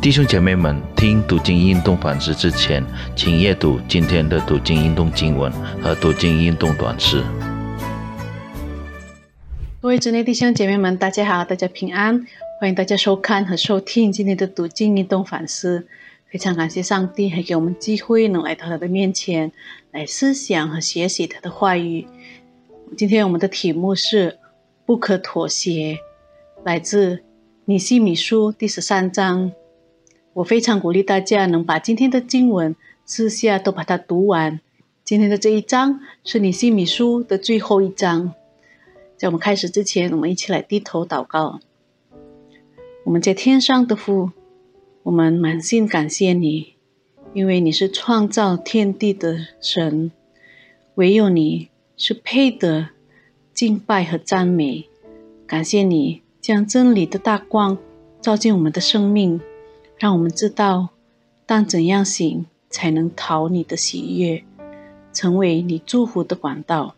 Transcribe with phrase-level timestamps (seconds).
[0.00, 2.84] 弟兄姐妹们，听读经运动反思之前，
[3.16, 5.50] 请阅读今天的读经运动经文
[5.82, 7.20] 和读经运动短诗。
[9.82, 12.24] 各位主内弟兄姐妹们，大家好，大家平安，
[12.60, 15.88] 欢迎大家收看和收听今天的读经运动反思。
[16.30, 19.50] 非常感谢上帝，还给我们机会能来到他的面前，
[19.90, 22.06] 来思想和学习他的话语。
[22.96, 24.38] 今天我们的题目是
[24.86, 25.98] “不可妥协”，
[26.64, 27.24] 来自
[27.64, 29.50] 尼西米书第十三章。
[30.38, 34.60] 我非常鼓励大家能把今天的经文私下都把它读完。
[35.02, 38.34] 今天的这一章是你西米书的最后一章。
[39.16, 41.58] 在我们开始之前，我们一起来低头祷告。
[43.02, 44.30] 我们在天上的父，
[45.02, 46.74] 我们满心感谢你，
[47.34, 50.12] 因为你是创造天地的神，
[50.94, 52.90] 唯有你是配得
[53.52, 54.88] 敬拜和赞美。
[55.48, 57.76] 感谢你将真理的大光
[58.20, 59.40] 照进我们的生命。
[59.98, 60.90] 让我们知道，
[61.44, 64.44] 当怎样行才能讨你的喜悦，
[65.12, 66.94] 成为你祝福的管道。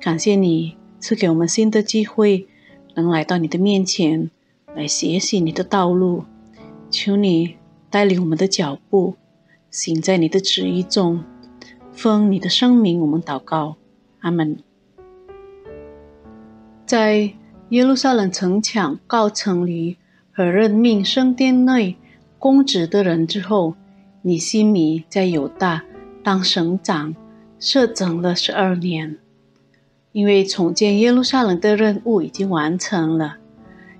[0.00, 2.46] 感谢你赐给我们新的机会，
[2.94, 4.30] 能来到你的面前，
[4.74, 6.24] 来学习你的道路。
[6.90, 7.56] 求你
[7.90, 9.16] 带领我们的脚步，
[9.70, 11.22] 行在你的旨意中，
[11.92, 13.76] 奉你的圣名，我们祷告，
[14.20, 14.56] 阿门。
[16.86, 17.34] 在
[17.68, 19.98] 耶路撒冷城墙告城里
[20.32, 21.98] 和任命圣殿内。
[22.44, 23.74] 公职的人之后，
[24.20, 25.82] 尼西米在犹大
[26.22, 27.16] 当省长，
[27.58, 29.16] 摄整了十二年。
[30.12, 33.38] 因为重建耶路撒冷的任务已经完成了，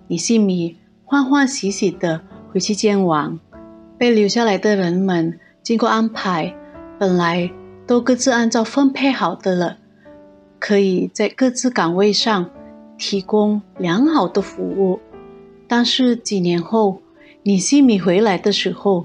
[0.08, 2.20] 尼西米欢欢喜喜的
[2.52, 3.40] 回去见王。
[3.96, 6.54] 被留下来的人们经过安排，
[6.98, 7.50] 本来
[7.86, 9.78] 都各自按照分配好的了，
[10.58, 12.50] 可以在各自岗位上
[12.98, 15.00] 提供良好的服务。
[15.66, 17.00] 但是几年后，
[17.46, 19.04] 尼西米回来的时候，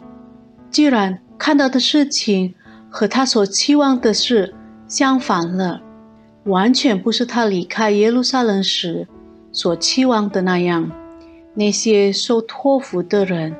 [0.71, 2.55] 居然看到的事情
[2.89, 4.55] 和他所期望的事
[4.87, 5.81] 相反了，
[6.45, 9.05] 完全不是他离开耶路撒冷时
[9.51, 10.89] 所期望的那样。
[11.53, 13.53] 那些受托付的人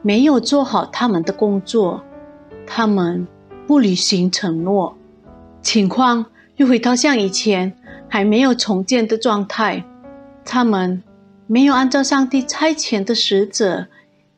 [0.00, 2.00] 没有做好他们的工作，
[2.64, 3.26] 他们
[3.66, 4.96] 不履行承诺，
[5.60, 7.72] 情况又回到像以前
[8.08, 9.84] 还没有重建的状态。
[10.44, 11.02] 他们
[11.48, 13.88] 没有按照上帝差遣的使者。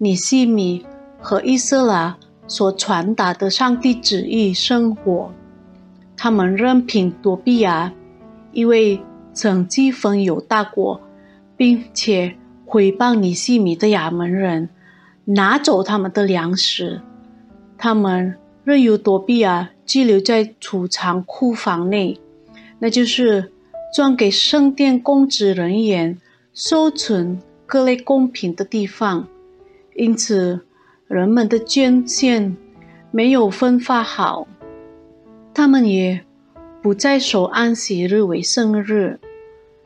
[0.03, 0.85] 尼西米
[1.21, 2.19] 和伊斯拉
[2.49, 5.33] 所传达的上帝旨意生活，
[6.17, 7.93] 他们任凭多比亚，
[8.51, 9.01] 一位
[9.33, 11.01] 曾讥讽有大国，
[11.57, 12.35] 并且
[12.67, 14.71] 毁谤尼西米的亚门人，
[15.25, 17.01] 拿走他们的粮食。
[17.79, 22.19] 他们任由多比亚拘留在储藏库房内，
[22.81, 23.53] 那就是
[23.95, 26.19] 专给圣殿公职人员
[26.53, 29.29] 收存各类贡品的地方。
[29.95, 30.61] 因此，
[31.07, 32.57] 人们的捐献
[33.11, 34.49] 没有分发好，
[35.53, 36.25] 他们也
[36.81, 39.21] 不再守安息日为圣日，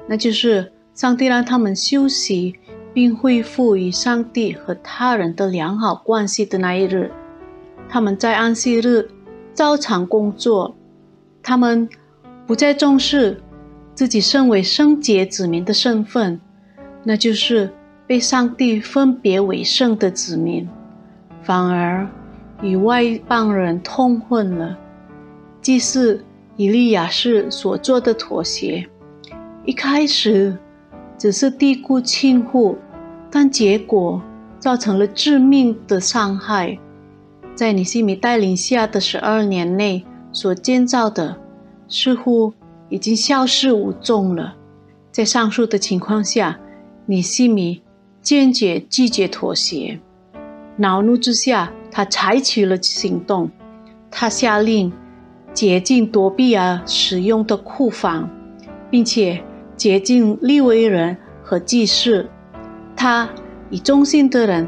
[0.06, 2.54] 那就是上帝让他们休息
[2.94, 7.10] 并恢复与上帝和他人的良好关系的那一日。
[7.88, 9.08] 他们在安息日
[9.54, 10.76] 照常工作，
[11.42, 11.88] 他们
[12.46, 13.42] 不再重视
[13.94, 16.40] 自己身为圣洁子民的身份，
[17.02, 17.68] 那就是。
[18.06, 20.68] 被上帝分别为圣的子民，
[21.42, 22.08] 反而
[22.62, 24.78] 与外邦人通混了。
[25.60, 26.24] 祭司
[26.56, 28.88] 以利亚士所做的妥协，
[29.64, 30.56] 一开始
[31.18, 32.78] 只是低估轻忽，
[33.28, 34.22] 但结果
[34.60, 36.78] 造成了致命的伤害。
[37.56, 41.36] 在尼西米带领下的十二年内所建造的，
[41.88, 42.52] 似乎
[42.88, 44.54] 已经消失无踪了。
[45.10, 46.60] 在上述的情况下，
[47.06, 47.82] 尼西米。
[48.26, 50.00] 坚决拒绝妥协，
[50.78, 53.48] 恼怒之下，他采取了行动。
[54.10, 54.92] 他下令
[55.54, 58.28] 竭尽躲避而使用的库房，
[58.90, 59.40] 并且
[59.76, 62.28] 竭尽利威人和祭司。
[62.96, 63.30] 他
[63.70, 64.66] 以忠心的人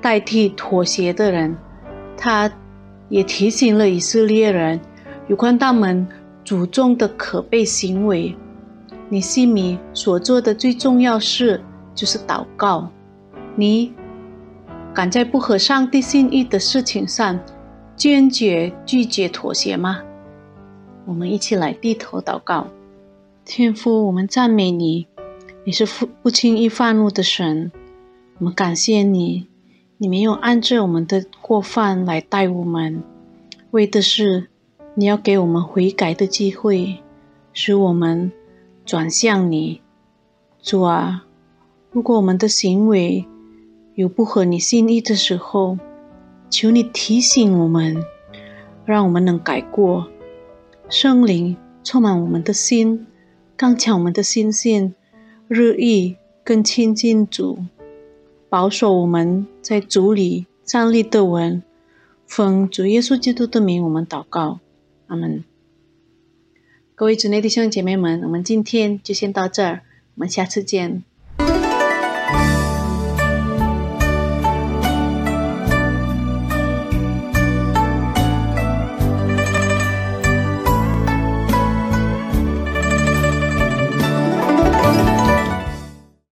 [0.00, 1.56] 代替妥协的人。
[2.16, 2.48] 他
[3.08, 4.80] 也提醒了以色列人
[5.26, 6.06] 有关他们
[6.44, 8.32] 祖宗的可悲行为。
[9.08, 11.60] 尼西米所做的最重要事。
[11.94, 12.90] 就是祷告。
[13.54, 13.92] 你
[14.94, 17.38] 敢在不合上帝心意的事情上
[17.94, 20.00] 坚决拒绝妥协吗？
[21.04, 22.68] 我们一起来低头祷告。
[23.44, 25.06] 天父，我们赞美你，
[25.64, 27.70] 你是不不轻易发怒的神。
[28.38, 29.48] 我们感谢你，
[29.98, 33.02] 你没有按照我们的过犯来待我们，
[33.72, 34.48] 为的是
[34.94, 36.98] 你要给我们悔改的机会，
[37.52, 38.32] 使我们
[38.86, 39.82] 转向你。
[40.62, 41.26] 主啊。
[41.90, 43.26] 如果我们的行为
[44.02, 45.78] 有不合你心意的时候，
[46.50, 48.04] 求你提醒我们，
[48.84, 50.10] 让我们能改过。
[50.88, 53.06] 圣灵充满我们的心，
[53.56, 54.96] 刚强我们的心性，
[55.46, 57.60] 日益更亲近主，
[58.48, 61.62] 保守我们在主里站立得稳。
[62.26, 64.58] 奉主耶稣基督的名，我们祷告，
[65.06, 65.44] 阿门。
[66.96, 69.82] 各位主内弟兄姐妹们，我们今天就先到这儿，
[70.16, 71.04] 我们下次见。